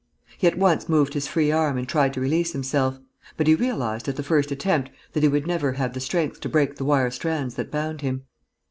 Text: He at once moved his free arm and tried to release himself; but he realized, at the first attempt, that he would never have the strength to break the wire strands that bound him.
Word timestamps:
He 0.35 0.47
at 0.47 0.57
once 0.57 0.89
moved 0.89 1.13
his 1.13 1.27
free 1.27 1.51
arm 1.51 1.77
and 1.77 1.87
tried 1.87 2.11
to 2.15 2.19
release 2.19 2.53
himself; 2.53 2.99
but 3.37 3.45
he 3.45 3.53
realized, 3.53 4.07
at 4.07 4.15
the 4.15 4.23
first 4.23 4.49
attempt, 4.49 4.89
that 5.13 5.21
he 5.21 5.29
would 5.29 5.45
never 5.45 5.73
have 5.73 5.93
the 5.93 5.99
strength 5.99 6.39
to 6.39 6.49
break 6.49 6.77
the 6.77 6.85
wire 6.85 7.11
strands 7.11 7.53
that 7.53 7.69
bound 7.69 8.01
him. 8.01 8.23